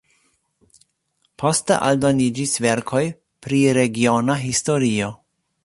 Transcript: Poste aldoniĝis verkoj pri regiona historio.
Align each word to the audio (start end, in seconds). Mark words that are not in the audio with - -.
Poste 1.43 1.77
aldoniĝis 1.89 2.55
verkoj 2.67 3.03
pri 3.47 3.61
regiona 3.81 4.39
historio. 4.49 5.15